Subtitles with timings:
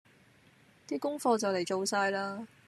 [0.87, 2.47] 的功課就嚟做晒喇